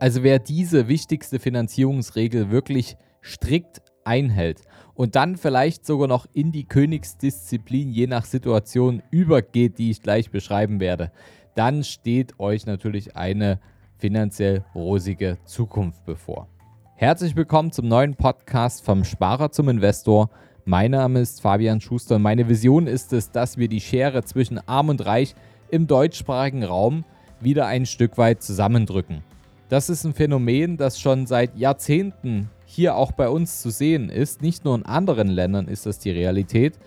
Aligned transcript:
Also 0.00 0.22
wer 0.22 0.38
diese 0.38 0.86
wichtigste 0.86 1.40
Finanzierungsregel 1.40 2.50
wirklich 2.50 2.96
strikt 3.20 3.82
einhält 4.04 4.62
und 4.94 5.16
dann 5.16 5.36
vielleicht 5.36 5.84
sogar 5.84 6.06
noch 6.06 6.26
in 6.32 6.52
die 6.52 6.62
Königsdisziplin 6.64 7.90
je 7.90 8.06
nach 8.06 8.24
Situation 8.24 9.02
übergeht, 9.10 9.78
die 9.78 9.90
ich 9.90 10.00
gleich 10.00 10.30
beschreiben 10.30 10.78
werde, 10.78 11.10
dann 11.56 11.82
steht 11.82 12.38
euch 12.38 12.64
natürlich 12.64 13.16
eine 13.16 13.58
finanziell 13.96 14.64
rosige 14.72 15.36
Zukunft 15.44 16.04
bevor. 16.06 16.46
Herzlich 16.94 17.34
willkommen 17.34 17.72
zum 17.72 17.88
neuen 17.88 18.14
Podcast 18.14 18.84
vom 18.84 19.02
Sparer 19.02 19.50
zum 19.50 19.68
Investor. 19.68 20.30
Mein 20.64 20.92
Name 20.92 21.18
ist 21.18 21.40
Fabian 21.40 21.80
Schuster 21.80 22.16
und 22.16 22.22
meine 22.22 22.48
Vision 22.48 22.86
ist 22.86 23.12
es, 23.12 23.32
dass 23.32 23.56
wir 23.56 23.66
die 23.66 23.80
Schere 23.80 24.22
zwischen 24.22 24.58
Arm 24.68 24.90
und 24.90 25.04
Reich 25.04 25.34
im 25.70 25.88
deutschsprachigen 25.88 26.62
Raum 26.62 27.04
wieder 27.40 27.66
ein 27.66 27.84
Stück 27.84 28.16
weit 28.16 28.44
zusammendrücken. 28.44 29.24
Das 29.68 29.90
ist 29.90 30.04
ein 30.04 30.14
Phänomen, 30.14 30.78
das 30.78 30.98
schon 30.98 31.26
seit 31.26 31.56
Jahrzehnten 31.56 32.48
hier 32.64 32.96
auch 32.96 33.12
bei 33.12 33.28
uns 33.28 33.60
zu 33.60 33.70
sehen 33.70 34.08
ist. 34.08 34.40
Nicht 34.40 34.64
nur 34.64 34.74
in 34.74 34.86
anderen 34.86 35.28
Ländern 35.28 35.68
ist 35.68 35.84
das 35.84 35.98
die 35.98 36.10
Realität. 36.10 36.78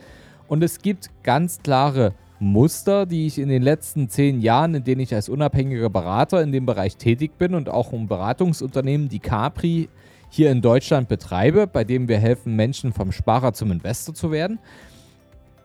Und 0.47 0.63
es 0.63 0.79
gibt 0.79 1.09
ganz 1.23 1.59
klare 1.61 2.13
Muster, 2.39 3.05
die 3.05 3.27
ich 3.27 3.37
in 3.37 3.49
den 3.49 3.61
letzten 3.61 4.09
zehn 4.09 4.41
Jahren, 4.41 4.73
in 4.73 4.83
denen 4.83 5.01
ich 5.01 5.13
als 5.13 5.29
unabhängiger 5.29 5.91
Berater 5.91 6.41
in 6.41 6.51
dem 6.51 6.65
Bereich 6.65 6.97
tätig 6.97 7.37
bin 7.37 7.53
und 7.53 7.69
auch 7.69 7.91
um 7.91 8.07
Beratungsunternehmen, 8.07 9.09
die 9.09 9.19
Capri 9.19 9.87
hier 10.29 10.49
in 10.49 10.61
Deutschland 10.61 11.07
betreibe, 11.07 11.67
bei 11.67 11.83
dem 11.83 12.07
wir 12.07 12.17
helfen, 12.17 12.55
Menschen 12.55 12.93
vom 12.93 13.11
Sparer 13.11 13.53
zum 13.53 13.71
Investor 13.71 14.15
zu 14.15 14.31
werden. 14.31 14.57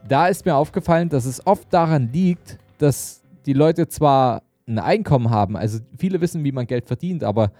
Da 0.06 0.28
ist 0.28 0.44
mir 0.44 0.54
aufgefallen, 0.54 1.08
dass 1.08 1.24
es 1.24 1.46
oft 1.46 1.72
daran 1.72 2.10
liegt, 2.12 2.58
dass 2.76 3.22
die 3.46 3.54
Leute 3.54 3.88
zwar 3.88 4.42
ein 4.66 4.78
Einkommen 4.78 5.30
haben, 5.30 5.56
also 5.56 5.78
viele 5.96 6.20
wissen, 6.20 6.44
wie 6.44 6.52
man 6.52 6.66
Geld 6.66 6.86
verdient, 6.86 7.22
aber 7.22 7.52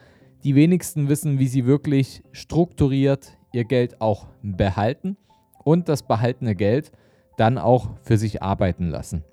die 0.44 0.54
wenigsten 0.54 1.08
wissen, 1.08 1.38
wie 1.38 1.48
sie 1.48 1.66
wirklich 1.66 2.22
strukturiert 2.32 3.36
ihr 3.52 3.64
Geld 3.64 4.00
auch 4.00 4.26
behalten 4.42 5.16
und 5.64 5.88
das 5.88 6.02
behaltene 6.02 6.54
Geld 6.54 6.92
dann 7.36 7.58
auch 7.58 7.90
für 8.02 8.18
sich 8.18 8.42
arbeiten 8.42 8.88
lassen. 8.88 9.24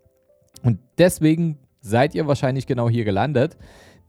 Und 0.64 0.80
deswegen 0.98 1.58
seid 1.82 2.16
ihr 2.16 2.28
wahrscheinlich 2.28 2.68
genau 2.68 2.90
hier 2.90 3.06
gelandet, 3.06 3.58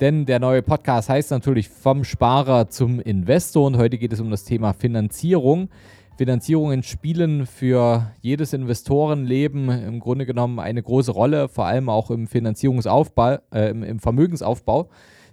denn 0.00 0.27
der 0.27 0.41
neue 0.41 0.62
Podcast 0.62 1.08
heißt 1.08 1.30
natürlich 1.30 1.69
vom 1.69 2.05
Sparer 2.05 2.69
zum 2.69 3.00
Investor 3.00 3.67
und 3.67 3.77
heute 3.77 3.98
geht 3.98 4.12
es 4.12 4.20
um 4.20 4.30
das 4.30 4.44
Thema 4.44 4.72
Finanzierung. 4.72 5.69
Finanzierungen 6.17 6.84
spielen 6.84 7.45
für 7.47 8.12
jedes 8.20 8.53
Investorenleben 8.53 9.69
im 9.69 9.98
Grunde 9.98 10.27
genommen 10.27 10.61
eine 10.61 10.83
große 10.83 11.11
Rolle, 11.11 11.48
vor 11.48 11.67
allem 11.67 11.89
auch 11.89 12.11
im 12.11 12.29
Finanzierungsaufbau, 12.29 13.39
äh, 13.53 13.70
im, 13.70 13.98
Vermögensaufbau. 13.98 14.91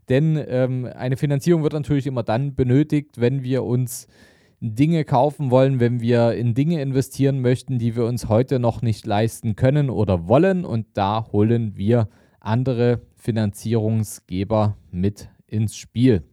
Denn 0.09 0.43
ähm, 0.47 0.89
eine 0.95 1.17
Finanzierung 1.17 1.61
wird 1.61 1.73
natürlich 1.73 2.07
immer 2.07 2.23
dann 2.23 2.55
benötigt, 2.55 3.21
wenn 3.21 3.43
wir 3.43 3.63
uns 3.63 4.07
Dinge 4.59 5.05
kaufen 5.05 5.51
wollen, 5.51 5.79
wenn 5.79 6.01
wir 6.01 6.33
in 6.33 6.55
Dinge 6.55 6.81
investieren 6.81 7.41
möchten, 7.41 7.77
die 7.77 7.95
wir 7.95 8.05
uns 8.05 8.27
heute 8.27 8.59
noch 8.59 8.81
nicht 8.81 9.05
leisten 9.05 9.55
können 9.55 9.89
oder 9.89 10.27
wollen. 10.27 10.65
Und 10.65 10.87
da 10.93 11.27
holen 11.31 11.77
wir 11.77 12.09
andere 12.39 13.01
Finanzierungsgeber 13.15 14.77
mit 14.91 15.29
ins 15.45 15.75
Spiel. 15.75 16.23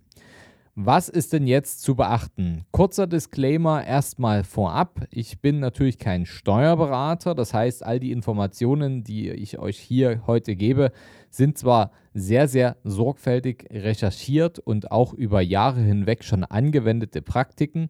Was 0.81 1.09
ist 1.09 1.33
denn 1.33 1.48
jetzt 1.48 1.83
zu 1.83 1.97
beachten? 1.97 2.62
Kurzer 2.71 3.09
Disclaimer 3.09 3.84
erstmal 3.84 4.45
vorab. 4.45 5.09
Ich 5.11 5.41
bin 5.41 5.59
natürlich 5.59 5.98
kein 5.98 6.25
Steuerberater, 6.25 7.35
das 7.35 7.53
heißt, 7.53 7.85
all 7.85 7.98
die 7.98 8.12
Informationen, 8.12 9.03
die 9.03 9.29
ich 9.29 9.59
euch 9.59 9.77
hier 9.77 10.23
heute 10.29 10.55
gebe, 10.55 10.93
sind 11.31 11.59
zwar 11.59 11.91
sehr, 12.15 12.47
sehr 12.47 12.77
sorgfältig 12.85 13.67
recherchiert 13.73 14.61
und 14.61 14.93
auch 14.93 15.12
über 15.15 15.41
Jahre 15.41 15.81
hinweg 15.81 16.23
schon 16.23 16.45
angewendete 16.45 17.23
Praktiken, 17.23 17.89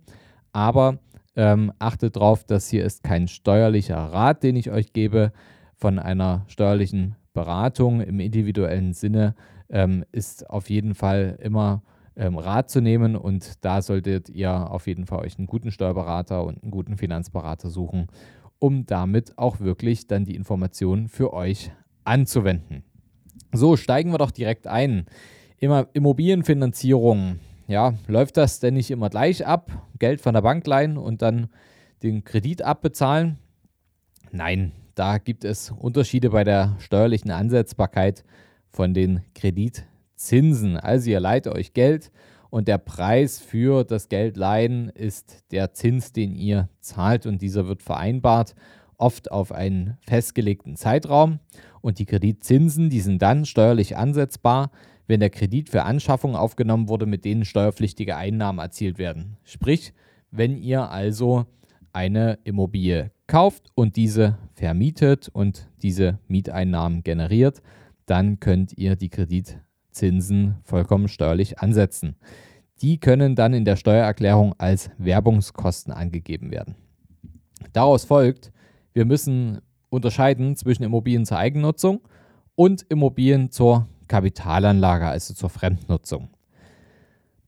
aber 0.52 0.98
ähm, 1.36 1.75
achtet 1.78 2.17
darauf, 2.17 2.45
dass 2.45 2.70
hier 2.70 2.86
ist 2.86 3.02
kein 3.02 3.29
steuerlicher 3.29 3.98
Rat, 3.98 4.42
den 4.42 4.57
ich 4.57 4.70
euch 4.70 4.95
gebe. 4.95 5.33
Von 5.77 5.98
einer 5.98 6.46
steuerlichen 6.48 7.17
Beratung 7.35 8.01
im 8.01 8.18
individuellen 8.18 8.95
Sinne 8.95 9.35
ähm, 9.68 10.07
ist 10.11 10.48
auf 10.48 10.70
jeden 10.70 10.95
Fall 10.95 11.39
immer 11.42 11.83
ähm, 12.18 12.36
Rat 12.36 12.68
zu 12.68 12.80
nehmen. 12.80 13.17
Und 13.17 13.64
da 13.64 13.80
solltet 13.80 14.29
ihr 14.29 14.70
auf 14.70 14.86
jeden 14.86 15.06
Fall 15.06 15.20
euch 15.20 15.39
einen 15.39 15.46
guten 15.46 15.70
Steuerberater 15.70 16.45
und 16.45 16.62
einen 16.62 16.70
guten 16.70 16.98
Finanzberater 16.98 17.70
suchen, 17.70 18.08
um 18.58 18.84
damit 18.84 19.39
auch 19.39 19.61
wirklich 19.61 20.06
dann 20.06 20.24
die 20.24 20.34
Informationen 20.34 21.08
für 21.08 21.33
euch 21.33 21.70
anzuwenden. 22.05 22.83
So, 23.52 23.77
steigen 23.77 24.12
wir 24.12 24.18
doch 24.18 24.30
direkt 24.30 24.67
ein. 24.67 25.06
Immer 25.58 25.89
Immobilienfinanzierung. 25.92 27.39
Ja, 27.67 27.95
läuft 28.06 28.36
das 28.36 28.61
denn 28.61 28.74
nicht 28.74 28.90
immer 28.90 29.11
gleich 29.11 29.46
ab? 29.46 29.70
Geld 29.98 30.20
von 30.20 30.35
der 30.35 30.42
Bank 30.42 30.67
leihen 30.67 30.96
und 30.96 31.23
dann 31.23 31.48
den 32.02 32.24
Kredit 32.24 32.62
abbezahlen? 32.62 33.39
Nein, 34.30 34.73
da 34.95 35.18
gibt 35.18 35.45
es 35.45 35.70
Unterschiede 35.70 36.30
bei 36.30 36.45
der 36.45 36.77
steuerlichen 36.79 37.30
Ansetzbarkeit 37.30 38.24
von 38.70 38.95
den 38.95 39.23
Kredit 39.35 39.85
Zinsen. 40.18 40.77
Also 40.77 41.11
ihr 41.11 41.20
leiht 41.20 41.46
euch 41.46 41.73
Geld 41.73 42.11
und 42.51 42.68
der 42.68 42.79
Preis 42.79 43.39
für 43.40 43.84
das 43.84 44.08
Geldleihen 44.08 44.90
ist 44.90 45.45
der 45.51 45.73
Zins, 45.73 46.12
den 46.12 46.34
ihr 46.34 46.68
zahlt 46.80 47.27
und 47.27 47.42
dieser 47.42 47.68
wird 47.68 47.83
vereinbart, 47.83 48.55
oft 48.96 49.30
auf 49.30 49.52
einen 49.52 49.96
festgelegten 50.01 50.77
Zeitraum 50.77 51.39
und 51.80 51.98
die 51.98 52.06
Kreditzinsen, 52.06 52.90
die 52.90 53.01
sind 53.01 53.23
dann 53.23 53.45
steuerlich 53.45 53.96
ansetzbar, 53.96 54.70
wenn 55.06 55.20
der 55.20 55.30
Kredit 55.30 55.70
für 55.70 55.84
Anschaffungen 55.84 56.36
aufgenommen 56.36 56.89
wurde, 56.89 57.06
mit 57.06 57.24
denen 57.24 57.45
steuerpflichtige 57.45 58.17
Einnahmen 58.17 58.58
erzielt 58.58 58.98
werden. 58.98 59.36
Sprich, 59.45 59.95
wenn 60.30 60.56
ihr 60.56 60.90
also 60.90 61.46
eine 61.92 62.39
Immobilie 62.45 63.11
kauft 63.27 63.68
und 63.74 63.96
diese 63.96 64.36
vermietet 64.55 65.29
und 65.29 65.70
diese 65.83 66.18
Mieteinnahmen 66.29 67.02
generiert, 67.02 67.62
dann 68.06 68.40
könnt 68.40 68.77
ihr 68.77 68.96
die 68.96 69.08
Kredit 69.08 69.58
Zinsen 69.98 70.57
vollkommen 70.63 71.09
steuerlich 71.09 71.59
ansetzen. 71.59 72.17
Die 72.81 72.98
können 72.98 73.35
dann 73.35 73.53
in 73.53 73.64
der 73.64 73.77
Steuererklärung 73.77 74.55
als 74.59 74.91
Werbungskosten 74.98 75.92
angegeben 75.92 76.51
werden. 76.51 76.77
Daraus 77.73 78.05
folgt, 78.05 78.53
wir 78.92 79.05
müssen 79.05 79.61
unterscheiden 79.91 80.57
zwischen 80.57 80.85
Immobilien 80.85 81.27
zur 81.27 81.39
Eigennutzung 81.39 82.01
und 82.55 82.83
Immobilien 82.89 83.51
zur 83.51 83.89
Kapitalanlage, 84.07 85.07
also 85.07 85.35
zur 85.35 85.51
Fremdnutzung. 85.51 86.30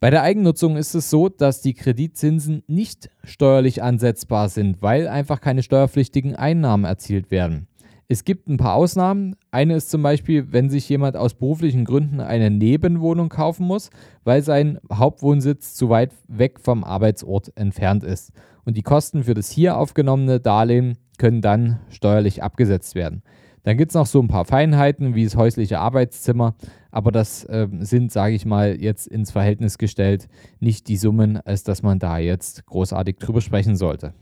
Bei 0.01 0.11
der 0.11 0.23
Eigennutzung 0.23 0.77
ist 0.77 0.95
es 0.95 1.11
so, 1.11 1.29
dass 1.29 1.61
die 1.61 1.75
Kreditzinsen 1.75 2.63
nicht 2.67 3.11
steuerlich 3.23 3.83
ansetzbar 3.83 4.49
sind, 4.49 4.81
weil 4.81 5.07
einfach 5.07 5.41
keine 5.41 5.63
steuerpflichtigen 5.63 6.35
Einnahmen 6.35 6.85
erzielt 6.85 7.31
werden. 7.31 7.69
Es 8.13 8.25
gibt 8.25 8.49
ein 8.49 8.57
paar 8.57 8.75
Ausnahmen. 8.75 9.37
Eine 9.53 9.77
ist 9.77 9.89
zum 9.89 10.03
Beispiel, 10.03 10.53
wenn 10.53 10.69
sich 10.69 10.89
jemand 10.89 11.17
aus 11.17 11.35
beruflichen 11.35 11.85
Gründen 11.85 12.19
eine 12.19 12.51
Nebenwohnung 12.51 13.29
kaufen 13.29 13.69
muss, 13.69 13.91
weil 14.25 14.43
sein 14.43 14.81
Hauptwohnsitz 14.93 15.75
zu 15.75 15.91
weit 15.91 16.11
weg 16.27 16.59
vom 16.59 16.83
Arbeitsort 16.83 17.53
entfernt 17.55 18.03
ist. 18.03 18.33
Und 18.65 18.77
die 18.77 18.83
Kosten 18.83 19.23
für 19.23 19.35
das 19.35 19.53
hier 19.53 19.77
aufgenommene 19.77 20.41
Darlehen 20.41 20.99
können 21.19 21.41
dann 21.41 21.79
steuerlich 21.89 22.43
abgesetzt 22.43 22.97
werden. 22.97 23.23
Dann 23.63 23.77
gibt 23.77 23.93
es 23.93 23.95
noch 23.95 24.07
so 24.07 24.21
ein 24.21 24.27
paar 24.27 24.45
Feinheiten 24.45 25.15
wie 25.15 25.23
das 25.23 25.37
häusliche 25.37 25.79
Arbeitszimmer, 25.79 26.57
aber 26.91 27.13
das 27.13 27.45
äh, 27.45 27.69
sind, 27.79 28.11
sage 28.11 28.35
ich 28.35 28.45
mal, 28.45 28.83
jetzt 28.83 29.07
ins 29.07 29.31
Verhältnis 29.31 29.79
gestellt 29.79 30.29
nicht 30.59 30.89
die 30.89 30.97
Summen, 30.97 31.37
als 31.37 31.63
dass 31.63 31.85
man 31.85 32.01
da 32.01 32.19
jetzt 32.19 32.67
großartig 32.67 33.19
drüber 33.19 33.41
sprechen 33.41 33.77
sollte. 33.77 34.15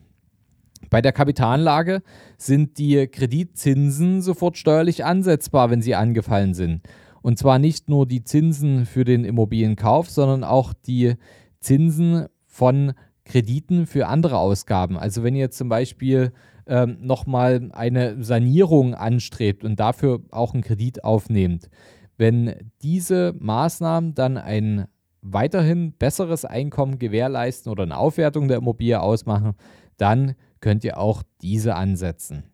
Bei 0.91 1.03
der 1.03 1.12
Kapitalanlage 1.12 2.03
sind 2.37 2.78
die 2.78 3.06
Kreditzinsen 3.06 4.22
sofort 4.22 4.56
steuerlich 4.56 5.04
ansetzbar, 5.04 5.71
wenn 5.71 5.82
sie 5.82 5.94
angefallen 5.94 6.54
sind. 6.54 6.82
Und 7.22 7.38
zwar 7.38 7.59
nicht 7.59 7.88
nur 7.88 8.06
die 8.06 8.25
Zinsen 8.25 8.87
für 8.87 9.04
den 9.04 9.25
Immobilienkauf, 9.25 10.09
sondern 10.09 10.45
auch 10.45 10.72
die 10.72 11.15
Zinsen 11.60 12.27
von 12.47 12.92
Krediten 13.24 13.86
für 13.86 14.07
andere 14.07 14.39
Ausgaben. 14.39 14.97
Also 14.97 15.22
wenn 15.22 15.36
ihr 15.36 15.51
zum 15.51 15.68
Beispiel 15.68 16.33
ähm, 16.66 16.98
nochmal 17.01 17.71
eine 17.72 18.22
Sanierung 18.22 18.95
anstrebt 18.95 19.65
und 19.65 19.78
dafür 19.78 20.21
auch 20.30 20.54
einen 20.54 20.62
Kredit 20.62 21.04
aufnehmt, 21.04 21.68
wenn 22.16 22.54
diese 22.83 23.34
Maßnahmen 23.39 24.15
dann 24.15 24.36
ein 24.36 24.86
weiterhin 25.21 25.92
besseres 25.92 26.45
Einkommen 26.45 26.98
gewährleisten 26.98 27.71
oder 27.71 27.83
eine 27.83 27.97
Aufwertung 27.97 28.48
der 28.48 28.59
Immobilie 28.59 29.01
ausmachen, 29.01 29.54
dann 29.97 30.34
könnt 30.60 30.84
ihr 30.84 30.99
auch 30.99 31.22
diese 31.43 31.75
ansetzen. 31.75 32.45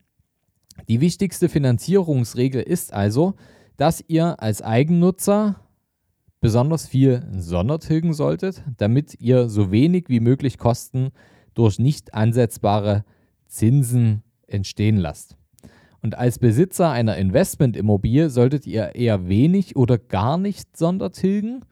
Die 0.89 1.01
wichtigste 1.01 1.49
Finanzierungsregel 1.49 2.63
ist 2.63 2.93
also, 2.93 3.35
dass 3.77 4.05
ihr 4.07 4.41
als 4.43 4.63
Eigennutzer 4.63 5.61
besonders 6.41 6.87
viel 6.87 7.27
Sondertilgen 7.37 8.13
solltet, 8.13 8.63
damit 8.77 9.21
ihr 9.21 9.49
so 9.49 9.71
wenig 9.71 10.09
wie 10.09 10.21
möglich 10.21 10.59
Kosten 10.59 11.11
durch 11.55 11.79
nicht 11.79 12.13
ansetzbare 12.13 13.05
Zinsen 13.47 14.23
entstehen 14.47 14.99
lasst. 14.99 15.37
Und 16.03 16.19
als 16.19 16.39
Besitzer 16.39 16.91
einer 16.91 17.17
Investmentimmobilie 17.17 18.29
solltet 18.29 18.67
ihr 18.67 18.95
eher 18.95 19.27
wenig 19.27 19.75
oder 19.75 19.97
gar 19.97 20.37
nicht 20.37 20.77
Sondertilgen, 20.77 21.65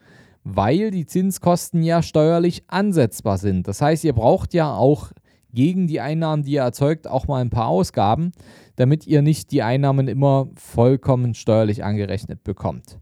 weil 0.43 0.91
die 0.91 1.05
Zinskosten 1.05 1.83
ja 1.83 2.03
steuerlich 2.03 2.65
ansetzbar 2.69 3.37
sind. 3.37 3.69
Das 3.69 3.83
heißt, 3.83 4.05
ihr 4.05 4.15
braucht 4.15 4.55
ja 4.55 4.75
auch 4.75 5.13
gegen 5.53 5.87
die 5.87 6.01
Einnahmen, 6.01 6.43
die 6.43 6.53
ihr 6.53 6.63
erzeugt, 6.63 7.07
auch 7.07 7.27
mal 7.27 7.41
ein 7.41 7.51
paar 7.51 7.69
Ausgaben, 7.69 8.33
damit 8.77 9.07
ihr 9.07 9.23
nicht 9.23 9.51
die 9.53 9.63
Einnahmen 9.63 10.09
immer 10.09 10.49
vollkommen 10.55 11.35
steuerlich 11.35 11.85
angerechnet 11.85 12.45
bekommt. 12.45 12.99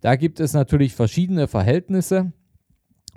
Da 0.00 0.16
gibt 0.16 0.40
es 0.40 0.52
natürlich 0.52 0.94
verschiedene 0.94 1.46
Verhältnisse 1.46 2.32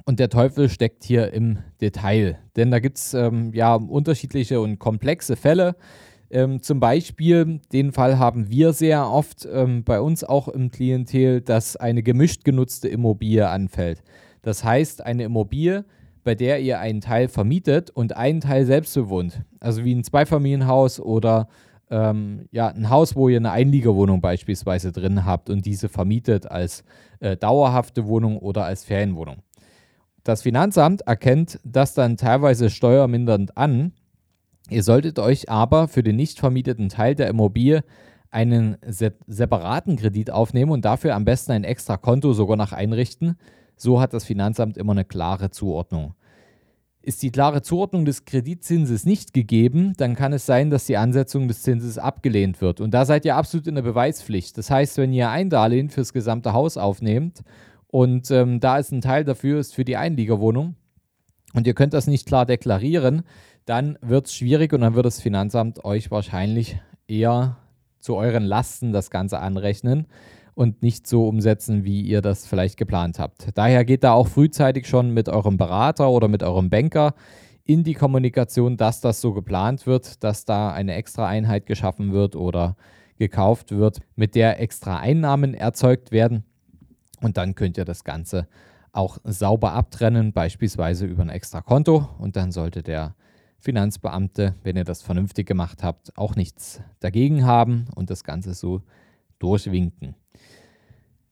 und 0.06 0.20
der 0.20 0.30
Teufel 0.30 0.70
steckt 0.70 1.04
hier 1.04 1.32
im 1.34 1.60
Detail. 1.82 2.40
Denn 2.56 2.72
da 2.72 2.80
gibt 2.80 2.98
es 2.98 3.14
ähm, 3.14 3.54
ja 3.54 3.76
unterschiedliche 3.76 4.60
und 4.60 4.80
komplexe 4.80 5.36
Fälle. 5.36 5.76
Ähm, 6.30 6.62
zum 6.62 6.80
Beispiel, 6.80 7.62
den 7.72 7.92
Fall 7.92 8.18
haben 8.18 8.50
wir 8.50 8.74
sehr 8.74 9.10
oft 9.10 9.48
ähm, 9.52 9.84
bei 9.84 10.02
uns 10.02 10.24
auch 10.24 10.48
im 10.48 10.72
Klientel, 10.72 11.42
dass 11.42 11.76
eine 11.76 12.04
gemischt 12.04 12.44
genutzte 12.44 12.88
Immobilie 12.88 13.48
anfällt. 13.48 14.04
Das 14.42 14.64
heißt, 14.64 15.06
eine 15.06 15.24
Immobilie, 15.24 15.86
bei 16.24 16.36
der 16.36 16.60
ihr 16.62 16.80
einen 16.80 17.02
Teil 17.02 17.28
vermietet 17.28 17.90
und 17.90 18.16
einen 18.16 18.42
Teil 18.42 18.66
selbst 18.66 18.94
bewohnt. 18.94 19.42
Also 19.60 19.84
wie 19.84 19.94
ein 19.94 20.04
Zweifamilienhaus 20.04 21.00
oder 21.00 21.48
ähm, 21.90 22.48
ja, 22.52 22.70
ein 22.70 22.90
Haus, 22.90 23.16
wo 23.16 23.30
ihr 23.30 23.38
eine 23.38 23.52
Einliegerwohnung 23.52 24.22
beispielsweise 24.22 24.92
drin 24.92 25.26
habt 25.26 25.50
und 25.50 25.66
diese 25.66 25.90
vermietet 25.90 26.50
als 26.50 26.84
äh, 27.20 27.38
dauerhafte 27.38 28.08
Wohnung 28.08 28.38
oder 28.38 28.66
als 28.66 28.84
Ferienwohnung. 28.84 29.38
Das 30.24 30.42
Finanzamt 30.42 31.02
erkennt 31.02 31.60
das 31.64 31.94
dann 31.94 32.18
teilweise 32.18 32.70
steuermindernd 32.70 33.58
an. 33.58 33.92
Ihr 34.70 34.84
solltet 34.84 35.20
euch 35.20 35.50
aber 35.50 35.88
für 35.88 36.02
den 36.02 36.16
nicht 36.16 36.40
vermieteten 36.40 36.90
Teil 36.90 37.16
der 37.16 37.28
Immobilie 37.28 37.84
einen 38.32 38.78
se 38.88 39.14
separaten 39.28 39.98
Kredit 39.98 40.32
aufnehmen 40.32 40.72
und 40.72 40.86
dafür 40.86 41.14
am 41.14 41.26
besten 41.26 41.52
ein 41.52 41.64
extra 41.64 41.98
Konto 41.98 42.34
sogar 42.34 42.58
noch 42.58 42.72
einrichten. 42.72 43.38
So 43.76 44.00
hat 44.00 44.14
das 44.14 44.26
Finanzamt 44.26 44.78
immer 44.78 44.94
eine 44.94 45.06
klare 45.06 45.50
Zuordnung. 45.50 46.16
Ist 47.02 47.22
die 47.22 47.32
klare 47.32 47.62
Zuordnung 47.62 48.06
des 48.06 48.24
Kreditzinses 48.24 49.06
nicht 49.06 49.34
gegeben, 49.34 49.94
dann 49.98 50.16
kann 50.16 50.32
es 50.32 50.46
sein, 50.46 50.70
dass 50.70 50.86
die 50.86 50.96
Ansetzung 50.96 51.50
des 51.50 51.62
Zinses 51.62 51.98
abgelehnt 51.98 52.62
wird. 52.62 52.80
Und 52.80 52.94
da 52.94 53.04
seid 53.04 53.26
ihr 53.26 53.36
absolut 53.36 53.68
in 53.68 53.76
der 53.76 53.82
Beweispflicht. 53.82 54.58
Das 54.58 54.72
heißt, 54.72 54.98
wenn 54.98 55.12
ihr 55.12 55.30
ein 55.30 55.50
Darlehen 55.50 55.90
fürs 55.90 56.14
gesamte 56.14 56.54
Haus 56.54 56.78
aufnehmt 56.78 57.44
und 57.88 58.32
ähm, 58.32 58.62
da 58.62 58.78
ist 58.78 58.94
ein 58.94 59.02
Teil 59.02 59.26
dafür 59.26 59.60
ist 59.60 59.76
für 59.76 59.84
die 59.84 59.98
Einliegerwohnung 59.98 60.76
und 61.54 61.68
ihr 61.68 61.74
könnt 61.74 61.94
das 61.94 62.08
nicht 62.08 62.26
klar 62.26 62.46
deklarieren, 62.46 63.24
dann 63.66 63.98
wird 64.02 64.28
es 64.28 64.36
schwierig 64.36 64.72
und 64.72 64.82
dann 64.82 64.96
wird 64.96 65.06
das 65.06 65.22
Finanzamt 65.22 65.84
euch 65.84 66.10
wahrscheinlich 66.10 66.80
eher 67.08 67.58
zu 68.00 68.16
euren 68.16 68.44
Lasten 68.44 68.94
das 68.94 69.10
Ganze 69.10 69.40
anrechnen 69.40 70.08
und 70.56 70.82
nicht 70.82 71.08
so 71.08 71.28
umsetzen, 71.28 71.84
wie 71.84 72.02
ihr 72.02 72.22
das 72.22 72.46
vielleicht 72.46 72.78
geplant 72.78 73.20
habt. 73.20 73.48
Daher 73.56 73.86
geht 73.86 74.04
da 74.04 74.14
auch 74.14 74.28
frühzeitig 74.28 74.88
schon 74.88 75.12
mit 75.12 75.30
eurem 75.30 75.58
Berater 75.58 76.10
oder 76.10 76.28
mit 76.28 76.44
eurem 76.44 76.70
Banker 76.70 77.14
in 77.66 77.84
die 77.84 77.94
Kommunikation, 77.94 78.78
dass 78.78 79.02
das 79.02 79.22
so 79.22 79.34
geplant 79.34 79.88
wird, 79.88 80.24
dass 80.24 80.46
da 80.46 80.72
eine 80.72 80.96
extra 80.96 81.28
Einheit 81.28 81.66
geschaffen 81.66 82.12
wird 82.12 82.36
oder 82.36 82.76
gekauft 83.18 83.72
wird, 83.72 84.00
mit 84.16 84.36
der 84.36 84.60
extra 84.60 84.98
Einnahmen 84.98 85.54
erzeugt 85.54 86.12
werden. 86.12 86.44
Und 87.22 87.38
dann 87.38 87.56
könnt 87.56 87.78
ihr 87.78 87.86
das 87.86 88.04
Ganze 88.04 88.48
auch 88.92 89.18
sauber 89.24 89.74
abtrennen, 89.74 90.34
beispielsweise 90.34 91.06
über 91.06 91.24
ein 91.24 91.30
extra 91.30 91.62
Konto. 91.62 92.10
Und 92.20 92.36
dann 92.36 92.52
sollte 92.52 92.84
der 92.84 93.16
Finanzbeamte, 93.60 94.56
wenn 94.64 94.76
ihr 94.76 94.84
das 94.84 95.02
vernünftig 95.02 95.48
gemacht 95.48 95.84
habt, 95.84 96.18
auch 96.18 96.36
nichts 96.36 96.82
dagegen 97.00 97.46
haben 97.46 97.86
und 97.96 98.10
das 98.10 98.24
Ganze 98.24 98.54
so 98.54 98.82
durchwinken. 99.44 100.16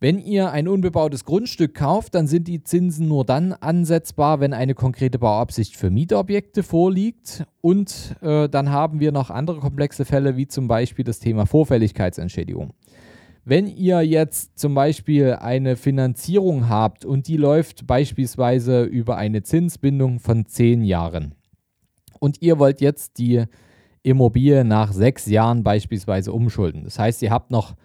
Wenn 0.04 0.18
ihr 0.18 0.52
ein 0.52 0.68
unbebautes 0.68 1.26
Grundstück 1.26 1.76
kauft, 1.76 2.16
dann 2.16 2.26
sind 2.26 2.48
die 2.48 2.64
Zinsen 2.64 3.08
nur 3.08 3.24
dann 3.24 3.54
ansetzbar, 3.54 4.40
wenn 4.40 4.52
eine 4.52 4.74
konkrete 4.74 5.20
Bauabsicht 5.20 5.78
für 5.78 5.92
Mietobjekte 5.92 6.64
vorliegt. 6.64 7.46
Und 7.62 8.16
äh, 8.22 8.50
dann 8.50 8.72
haben 8.72 9.00
wir 9.00 9.12
noch 9.12 9.30
andere 9.30 9.60
komplexe 9.60 10.04
Fälle, 10.04 10.38
wie 10.38 10.48
zum 10.48 10.68
Beispiel 10.68 11.06
das 11.06 11.20
Thema 11.20 11.46
Vorfälligkeitsentschädigung. 11.46 12.74
Wenn 13.46 13.68
ihr 13.68 14.02
jetzt 14.02 14.58
zum 14.58 14.74
Beispiel 14.74 15.34
eine 15.34 15.76
Finanzierung 15.76 16.68
habt 16.68 17.06
und 17.06 17.28
die 17.28 17.38
läuft 17.38 17.86
beispielsweise 17.86 18.84
über 18.84 19.18
eine 19.18 19.44
Zinsbindung 19.44 20.20
von 20.20 20.48
10 20.48 20.84
Jahren 20.84 21.36
und 22.20 22.42
ihr 22.42 22.58
wollt 22.58 22.82
jetzt 22.82 23.20
die 23.20 23.46
Immobilie 24.02 24.64
nach 24.64 24.94
sechs 24.94 25.28
Jahren 25.28 25.64
beispielsweise 25.64 26.34
umschulden. 26.34 26.86
Das 26.86 26.98
heißt, 26.98 27.22
ihr 27.22 27.30
habt 27.30 27.52
noch 27.52 27.76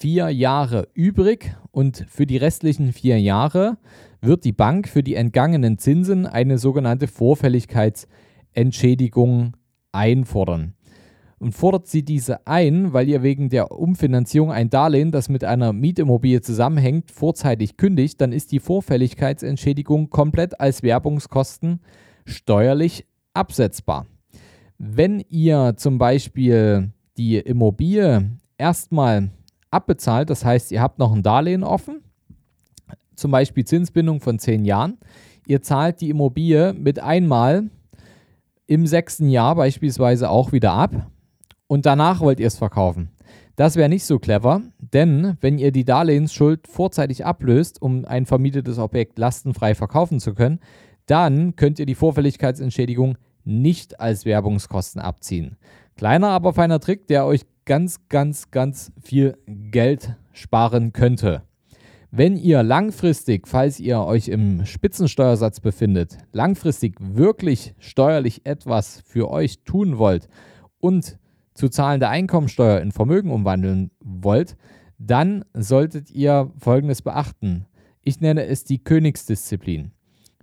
vier 0.00 0.30
Jahre 0.30 0.88
übrig 0.94 1.54
und 1.70 2.06
für 2.08 2.26
die 2.26 2.38
restlichen 2.38 2.94
vier 2.94 3.20
Jahre 3.20 3.76
wird 4.22 4.44
die 4.44 4.52
Bank 4.52 4.88
für 4.88 5.02
die 5.02 5.14
entgangenen 5.14 5.76
Zinsen 5.78 6.24
eine 6.26 6.56
sogenannte 6.56 7.06
Vorfälligkeitsentschädigung 7.06 9.58
einfordern. 9.92 10.72
Und 11.38 11.52
fordert 11.52 11.86
sie 11.86 12.02
diese 12.02 12.46
ein, 12.46 12.94
weil 12.94 13.08
ihr 13.08 13.22
wegen 13.22 13.50
der 13.50 13.72
Umfinanzierung 13.72 14.52
ein 14.52 14.70
Darlehen, 14.70 15.10
das 15.10 15.28
mit 15.28 15.44
einer 15.44 15.72
Mietimmobilie 15.72 16.40
zusammenhängt, 16.40 17.10
vorzeitig 17.10 17.76
kündigt, 17.76 18.20
dann 18.20 18.32
ist 18.32 18.52
die 18.52 18.60
Vorfälligkeitsentschädigung 18.60 20.10
komplett 20.10 20.60
als 20.60 20.82
Werbungskosten 20.82 21.80
steuerlich 22.24 23.06
absetzbar. 23.32 24.06
Wenn 24.78 25.20
ihr 25.28 25.74
zum 25.76 25.98
Beispiel 25.98 26.92
die 27.16 27.36
Immobilie 27.36 28.30
erstmal 28.58 29.30
abbezahlt. 29.70 30.30
Das 30.30 30.44
heißt, 30.44 30.72
ihr 30.72 30.80
habt 30.80 30.98
noch 30.98 31.12
ein 31.12 31.22
Darlehen 31.22 31.64
offen, 31.64 32.02
zum 33.14 33.30
Beispiel 33.30 33.64
Zinsbindung 33.64 34.20
von 34.20 34.38
10 34.38 34.64
Jahren. 34.64 34.98
Ihr 35.46 35.62
zahlt 35.62 36.00
die 36.00 36.10
Immobilie 36.10 36.72
mit 36.72 37.00
einmal 37.00 37.70
im 38.66 38.86
sechsten 38.86 39.28
Jahr 39.28 39.56
beispielsweise 39.56 40.30
auch 40.30 40.52
wieder 40.52 40.72
ab 40.72 41.10
und 41.66 41.86
danach 41.86 42.20
wollt 42.20 42.40
ihr 42.40 42.46
es 42.46 42.58
verkaufen. 42.58 43.10
Das 43.56 43.76
wäre 43.76 43.88
nicht 43.88 44.04
so 44.04 44.18
clever, 44.18 44.62
denn 44.78 45.36
wenn 45.40 45.58
ihr 45.58 45.70
die 45.70 45.84
Darlehensschuld 45.84 46.66
vorzeitig 46.66 47.26
ablöst, 47.26 47.82
um 47.82 48.04
ein 48.06 48.26
vermietetes 48.26 48.78
Objekt 48.78 49.18
lastenfrei 49.18 49.74
verkaufen 49.74 50.18
zu 50.20 50.34
können, 50.34 50.60
dann 51.06 51.56
könnt 51.56 51.78
ihr 51.78 51.86
die 51.86 51.94
Vorfälligkeitsentschädigung 51.94 53.18
nicht 53.44 54.00
als 54.00 54.24
Werbungskosten 54.24 55.00
abziehen. 55.00 55.56
Kleiner, 55.96 56.28
aber 56.28 56.54
feiner 56.54 56.80
Trick, 56.80 57.06
der 57.08 57.26
euch 57.26 57.42
ganz, 57.70 58.08
ganz, 58.08 58.50
ganz 58.50 58.90
viel 59.00 59.38
Geld 59.46 60.16
sparen 60.32 60.92
könnte. 60.92 61.42
Wenn 62.10 62.36
ihr 62.36 62.64
langfristig, 62.64 63.46
falls 63.46 63.78
ihr 63.78 64.00
euch 64.00 64.26
im 64.26 64.66
Spitzensteuersatz 64.66 65.60
befindet, 65.60 66.18
langfristig 66.32 66.96
wirklich 66.98 67.76
steuerlich 67.78 68.44
etwas 68.44 69.04
für 69.06 69.30
euch 69.30 69.62
tun 69.62 69.98
wollt 69.98 70.28
und 70.80 71.16
zu 71.54 71.68
zahlende 71.68 72.08
Einkommensteuer 72.08 72.80
in 72.80 72.90
Vermögen 72.90 73.30
umwandeln 73.30 73.92
wollt, 74.00 74.56
dann 74.98 75.44
solltet 75.54 76.10
ihr 76.10 76.50
Folgendes 76.58 77.02
beachten. 77.02 77.66
Ich 78.02 78.20
nenne 78.20 78.46
es 78.46 78.64
die 78.64 78.82
Königsdisziplin. 78.82 79.92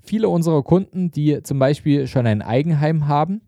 Viele 0.01 0.29
unserer 0.29 0.63
Kunden, 0.63 1.11
die 1.11 1.43
zum 1.43 1.59
Beispiel 1.59 2.07
schon 2.07 2.25
ein 2.25 2.41
Eigenheim 2.41 3.09
haben, 3.09 3.41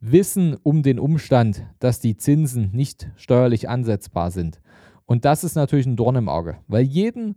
wissen 0.00 0.56
um 0.62 0.82
den 0.82 0.98
Umstand, 0.98 1.66
dass 1.78 2.00
die 2.00 2.16
Zinsen 2.16 2.70
nicht 2.72 3.10
steuerlich 3.16 3.68
ansetzbar 3.68 4.30
sind. 4.30 4.60
Und 5.06 5.24
das 5.24 5.44
ist 5.44 5.54
natürlich 5.54 5.86
ein 5.86 5.96
Dorn 5.96 6.16
im 6.16 6.28
Auge, 6.28 6.58
weil 6.66 6.82
jeden 6.82 7.36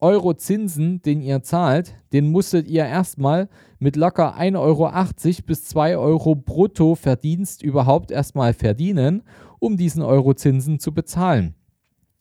Euro 0.00 0.34
Zinsen, 0.34 1.00
den 1.00 1.22
ihr 1.22 1.42
zahlt, 1.42 1.94
den 2.12 2.30
musstet 2.30 2.68
ihr 2.68 2.84
erstmal 2.84 3.48
mit 3.78 3.96
locker 3.96 4.36
1,80 4.36 4.58
Euro 4.58 4.92
bis 5.46 5.64
2 5.64 5.96
Euro 5.96 6.34
brutto 6.34 6.94
Verdienst 6.94 7.62
überhaupt 7.62 8.10
erstmal 8.10 8.52
verdienen, 8.52 9.22
um 9.60 9.78
diesen 9.78 10.02
Euro 10.02 10.34
Zinsen 10.34 10.78
zu 10.78 10.92
bezahlen. 10.92 11.54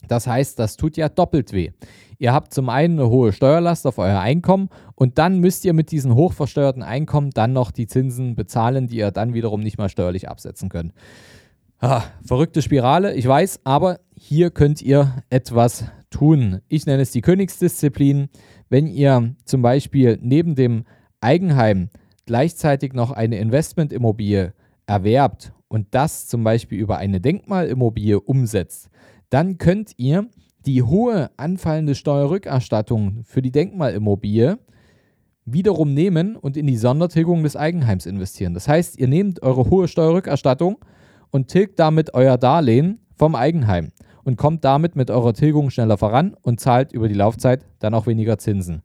Das 0.08 0.28
heißt, 0.28 0.60
das 0.60 0.78
tut 0.78 0.98
ja 0.98 1.10
doppelt 1.10 1.54
weh. 1.54 1.72
Ihr 2.20 2.34
habt 2.34 2.54
zum 2.54 2.70
einen 2.70 3.00
eine 3.00 3.10
hohe 3.10 3.34
Steuerlast 3.34 3.86
auf 3.86 3.98
euer 3.98 4.20
Einkommen 4.20 4.70
und 4.96 5.18
dann 5.18 5.40
müsst 5.40 5.66
ihr 5.66 5.74
mit 5.74 5.92
diesen 5.92 6.16
hochversteuerten 6.16 6.84
Einkommen 6.84 7.32
dann 7.32 7.54
noch 7.54 7.72
die 7.72 7.88
Zinsen 7.88 8.36
bezahlen, 8.36 8.88
die 8.88 8.98
ihr 8.98 9.12
dann 9.12 9.34
wiederum 9.34 9.62
nicht 9.62 9.78
mal 9.78 9.90
steuerlich 9.90 10.30
absetzen 10.30 10.70
könnt. 10.70 10.94
Ah, 11.80 12.04
verrückte 12.24 12.62
Spirale, 12.62 13.14
ich 13.14 13.28
weiß, 13.28 13.62
aber 13.66 14.00
hier 14.16 14.52
könnt 14.52 14.82
ihr 14.82 15.22
etwas 15.30 15.86
tun. 16.10 16.62
Ich 16.70 16.86
nenne 16.86 17.02
es 17.02 17.12
die 17.12 17.20
Königsdisziplin. 17.20 18.30
Wenn 18.70 18.88
ihr 18.88 19.36
zum 19.44 19.62
Beispiel 19.62 20.18
neben 20.22 20.56
dem 20.56 20.86
Eigenheim 21.20 21.90
gleichzeitig 22.26 22.94
noch 22.94 23.12
eine 23.12 23.38
Investmentimmobilie 23.38 24.54
erwerbt 24.86 25.52
und 25.68 25.88
das 25.92 26.28
zum 26.28 26.44
Beispiel 26.44 26.80
über 26.80 27.00
eine 27.00 27.20
Denkmalimmobilie 27.20 28.20
umsetzt, 28.20 28.90
dann 29.34 29.58
könnt 29.58 29.94
ihr 29.98 30.28
die 30.68 30.84
hohe 30.84 31.32
anfallende 31.38 31.96
Steuerrückerstattung 31.96 33.24
für 33.24 33.42
die 33.42 33.52
Denkmalimmobilie 33.52 34.60
wiederum 35.46 35.96
nehmen 35.96 36.36
und 36.36 36.56
in 36.56 36.68
die 36.68 36.78
Sondertilgung 36.78 37.42
des 37.42 37.56
Eigenheims 37.56 38.06
investieren. 38.06 38.54
Das 38.54 38.68
heißt, 38.68 39.00
ihr 39.00 39.08
nehmt 39.08 39.42
eure 39.42 39.72
hohe 39.72 39.88
Steuerrückerstattung 39.88 40.78
und 41.32 41.48
tilgt 41.48 41.80
damit 41.80 42.14
euer 42.14 42.38
Darlehen 42.38 43.00
vom 43.16 43.34
Eigenheim 43.34 43.92
und 44.24 44.38
kommt 44.38 44.64
damit 44.64 44.96
mit 44.96 45.10
eurer 45.10 45.34
Tilgung 45.34 45.72
schneller 45.72 45.98
voran 45.98 46.38
und 46.44 46.60
zahlt 46.60 46.94
über 46.94 47.08
die 47.08 47.16
Laufzeit 47.16 47.66
dann 47.80 47.96
auch 47.96 48.06
weniger 48.06 48.38
Zinsen. 48.38 48.84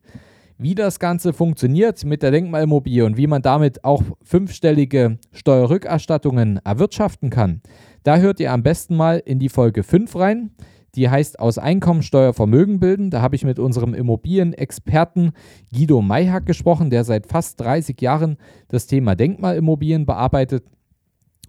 Wie 0.57 0.75
das 0.75 0.99
Ganze 0.99 1.31
funktioniert 1.31 2.03
mit 2.03 2.23
der 2.23 2.31
Denkmalimmobilie 2.31 3.05
und 3.05 3.15
wie 3.15 3.27
man 3.27 3.41
damit 3.41 3.85
auch 3.85 4.03
fünfstellige 4.23 5.19
Steuerrückerstattungen 5.31 6.59
erwirtschaften 6.65 7.29
kann, 7.29 7.61
da 8.03 8.17
hört 8.17 8.39
ihr 8.39 8.51
am 8.51 8.63
besten 8.63 8.95
mal 8.95 9.21
in 9.23 9.39
die 9.39 9.49
Folge 9.49 9.83
5 9.83 10.15
rein. 10.15 10.51
Die 10.95 11.09
heißt 11.09 11.39
Aus 11.39 11.57
Einkommensteuer 11.57 12.33
Vermögen 12.33 12.79
bilden. 12.79 13.11
Da 13.11 13.21
habe 13.21 13.35
ich 13.35 13.45
mit 13.45 13.59
unserem 13.59 13.93
Immobilienexperten 13.93 15.33
Guido 15.71 16.01
Mayhack 16.01 16.45
gesprochen, 16.45 16.89
der 16.89 17.03
seit 17.03 17.27
fast 17.27 17.59
30 17.61 17.99
Jahren 18.01 18.37
das 18.69 18.87
Thema 18.87 19.15
Denkmalimmobilien 19.15 20.05
bearbeitet. 20.05 20.63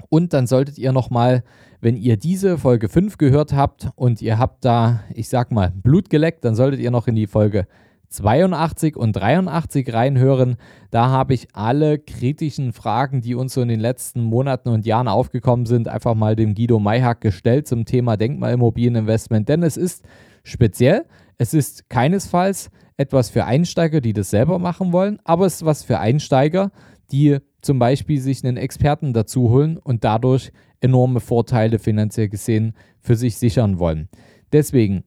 Und 0.08 0.32
dann 0.32 0.46
solltet 0.46 0.78
ihr 0.78 0.92
nochmal, 0.92 1.42
wenn 1.80 1.96
ihr 1.96 2.16
diese 2.16 2.58
Folge 2.58 2.88
5 2.88 3.16
gehört 3.16 3.52
habt 3.52 3.90
und 3.96 4.20
ihr 4.20 4.38
habt 4.38 4.64
da, 4.64 5.00
ich 5.14 5.28
sag 5.28 5.50
mal, 5.52 5.70
Blut 5.70 6.10
geleckt, 6.10 6.44
dann 6.44 6.54
solltet 6.54 6.80
ihr 6.80 6.90
noch 6.90 7.06
in 7.06 7.14
die 7.14 7.26
Folge 7.26 7.66
82 8.10 8.96
und 8.96 9.12
83 9.12 9.92
reinhören. 9.92 10.56
Da 10.90 11.08
habe 11.08 11.32
ich 11.32 11.48
alle 11.52 11.98
kritischen 11.98 12.72
Fragen, 12.72 13.20
die 13.20 13.34
uns 13.34 13.54
so 13.54 13.62
in 13.62 13.68
den 13.68 13.80
letzten 13.80 14.22
Monaten 14.22 14.68
und 14.68 14.84
Jahren 14.84 15.08
aufgekommen 15.08 15.66
sind, 15.66 15.88
einfach 15.88 16.14
mal 16.14 16.36
dem 16.36 16.54
Guido 16.54 16.80
Mayhack 16.80 17.20
gestellt 17.20 17.68
zum 17.68 17.84
Thema 17.84 18.16
Denkmalimmobilieninvestment. 18.16 19.48
Denn 19.48 19.62
es 19.62 19.76
ist 19.76 20.04
speziell, 20.42 21.06
es 21.38 21.54
ist 21.54 21.88
keinesfalls 21.88 22.70
etwas 22.96 23.30
für 23.30 23.44
Einsteiger, 23.44 24.00
die 24.00 24.12
das 24.12 24.30
selber 24.30 24.58
machen 24.58 24.92
wollen, 24.92 25.18
aber 25.24 25.46
es 25.46 25.56
ist 25.56 25.64
was 25.64 25.84
für 25.84 26.00
Einsteiger, 26.00 26.70
die 27.12 27.38
zum 27.62 27.78
Beispiel 27.78 28.20
sich 28.20 28.44
einen 28.44 28.56
Experten 28.56 29.12
dazu 29.12 29.50
holen 29.50 29.78
und 29.78 30.04
dadurch 30.04 30.52
enorme 30.80 31.20
Vorteile 31.20 31.78
finanziell 31.78 32.28
gesehen 32.28 32.74
für 33.00 33.16
sich 33.16 33.36
sichern 33.36 33.78
wollen. 33.78 34.08
Deswegen 34.52 35.04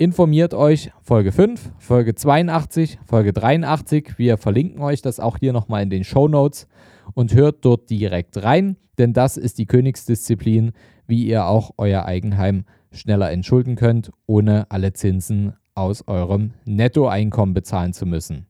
informiert 0.00 0.54
euch 0.54 0.90
Folge 1.02 1.30
5, 1.30 1.72
Folge 1.78 2.14
82, 2.14 2.98
Folge 3.04 3.34
83. 3.34 4.18
Wir 4.18 4.38
verlinken 4.38 4.80
euch 4.80 5.02
das 5.02 5.20
auch 5.20 5.36
hier 5.36 5.52
nochmal 5.52 5.82
in 5.82 5.90
den 5.90 6.04
Show 6.04 6.26
Notes 6.26 6.66
und 7.12 7.34
hört 7.34 7.66
dort 7.66 7.90
direkt 7.90 8.42
rein, 8.42 8.78
denn 8.96 9.12
das 9.12 9.36
ist 9.36 9.58
die 9.58 9.66
Königsdisziplin, 9.66 10.72
wie 11.06 11.26
ihr 11.26 11.44
auch 11.44 11.72
euer 11.76 12.06
Eigenheim 12.06 12.64
schneller 12.90 13.30
entschulden 13.30 13.76
könnt, 13.76 14.10
ohne 14.24 14.64
alle 14.70 14.94
Zinsen 14.94 15.52
aus 15.74 16.08
eurem 16.08 16.54
Nettoeinkommen 16.64 17.52
bezahlen 17.52 17.92
zu 17.92 18.06
müssen. 18.06 18.46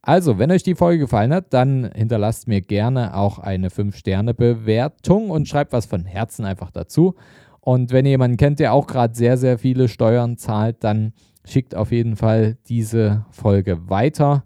Also, 0.00 0.38
wenn 0.38 0.50
euch 0.50 0.62
die 0.62 0.74
Folge 0.74 1.00
gefallen 1.00 1.34
hat, 1.34 1.52
dann 1.52 1.90
hinterlasst 1.94 2.48
mir 2.48 2.62
gerne 2.62 3.14
auch 3.14 3.38
eine 3.38 3.68
5-Sterne-Bewertung 3.68 5.28
und 5.28 5.46
schreibt 5.46 5.74
was 5.74 5.84
von 5.84 6.06
Herzen 6.06 6.46
einfach 6.46 6.70
dazu. 6.70 7.16
Und 7.60 7.92
wenn 7.92 8.06
ihr 8.06 8.12
jemanden 8.12 8.36
kennt, 8.36 8.58
der 8.58 8.72
auch 8.72 8.86
gerade 8.86 9.14
sehr, 9.14 9.36
sehr 9.36 9.58
viele 9.58 9.88
Steuern 9.88 10.36
zahlt, 10.36 10.82
dann 10.82 11.12
schickt 11.44 11.74
auf 11.74 11.92
jeden 11.92 12.16
Fall 12.16 12.56
diese 12.68 13.26
Folge 13.30 13.88
weiter. 13.88 14.44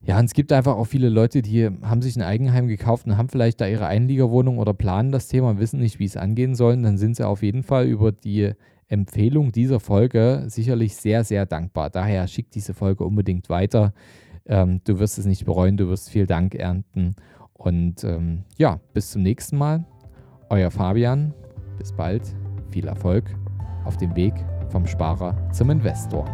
Ja, 0.00 0.18
und 0.18 0.24
es 0.24 0.32
gibt 0.32 0.52
einfach 0.52 0.76
auch 0.76 0.86
viele 0.86 1.08
Leute, 1.08 1.42
die 1.42 1.68
haben 1.82 2.02
sich 2.02 2.16
ein 2.16 2.22
Eigenheim 2.22 2.68
gekauft 2.68 3.06
und 3.06 3.18
haben 3.18 3.28
vielleicht 3.28 3.60
da 3.60 3.66
ihre 3.66 3.86
Einliegerwohnung 3.86 4.58
oder 4.58 4.72
planen 4.72 5.12
das 5.12 5.28
Thema 5.28 5.58
wissen 5.58 5.80
nicht, 5.80 5.98
wie 5.98 6.04
es 6.04 6.16
angehen 6.16 6.54
sollen. 6.54 6.82
Dann 6.82 6.98
sind 6.98 7.16
sie 7.16 7.26
auf 7.26 7.42
jeden 7.42 7.62
Fall 7.62 7.86
über 7.86 8.12
die 8.12 8.52
Empfehlung 8.86 9.52
dieser 9.52 9.80
Folge 9.80 10.44
sicherlich 10.46 10.96
sehr, 10.96 11.24
sehr 11.24 11.46
dankbar. 11.46 11.90
Daher 11.90 12.26
schickt 12.26 12.54
diese 12.54 12.74
Folge 12.74 13.04
unbedingt 13.04 13.50
weiter. 13.50 13.92
Ähm, 14.46 14.80
du 14.84 14.98
wirst 14.98 15.18
es 15.18 15.26
nicht 15.26 15.44
bereuen, 15.44 15.76
du 15.76 15.88
wirst 15.88 16.08
viel 16.08 16.26
Dank 16.26 16.54
ernten. 16.54 17.14
Und 17.52 18.02
ähm, 18.04 18.44
ja, 18.56 18.80
bis 18.94 19.10
zum 19.10 19.22
nächsten 19.22 19.58
Mal. 19.58 19.84
Euer 20.48 20.70
Fabian. 20.70 21.34
Bis 21.78 21.92
bald, 21.92 22.22
viel 22.70 22.88
Erfolg 22.88 23.24
auf 23.84 23.96
dem 23.96 24.16
Weg 24.16 24.34
vom 24.70 24.84
Sparer 24.84 25.36
zum 25.52 25.70
Investor. 25.70 26.24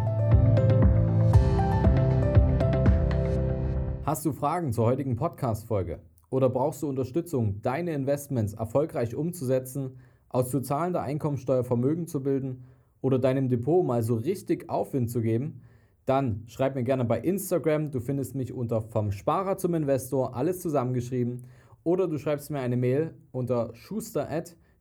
Hast 4.03 4.25
du 4.25 4.33
Fragen 4.33 4.73
zur 4.73 4.87
heutigen 4.87 5.15
Podcast-Folge 5.15 5.99
oder 6.31 6.49
brauchst 6.49 6.81
du 6.81 6.89
Unterstützung, 6.89 7.61
deine 7.61 7.93
Investments 7.93 8.53
erfolgreich 8.53 9.15
umzusetzen, 9.15 9.99
aus 10.29 10.49
zu 10.49 10.61
zahlender 10.61 11.03
Einkommensteuer 11.03 11.63
Vermögen 11.63 12.07
zu 12.07 12.23
bilden 12.23 12.63
oder 13.01 13.19
deinem 13.19 13.47
Depot 13.47 13.85
mal 13.85 14.01
so 14.01 14.15
richtig 14.15 14.67
Aufwind 14.67 15.11
zu 15.11 15.21
geben? 15.21 15.61
Dann 16.07 16.41
schreib 16.47 16.73
mir 16.73 16.83
gerne 16.83 17.05
bei 17.05 17.19
Instagram. 17.19 17.91
Du 17.91 17.99
findest 17.99 18.33
mich 18.33 18.51
unter 18.51 18.81
vom 18.81 19.11
Sparer 19.11 19.57
zum 19.57 19.75
Investor, 19.75 20.35
alles 20.35 20.59
zusammengeschrieben. 20.59 21.43
Oder 21.83 22.07
du 22.07 22.17
schreibst 22.17 22.49
mir 22.49 22.61
eine 22.61 22.77
Mail 22.77 23.13
unter 23.31 23.75
schuster@ 23.75 24.55